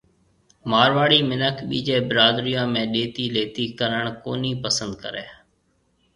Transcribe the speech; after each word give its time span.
مارواڙِي 0.69 1.19
مِنک 1.29 1.57
ٻيجي 1.69 1.97
برادريون 2.09 2.67
۾ 2.79 2.81
ڏيتي 2.93 3.25
ليَتي 3.35 3.65
ڪرڻ 3.79 4.05
ڪونِي 4.23 4.51
پسند 4.63 4.93
ڪرَي 5.03 5.25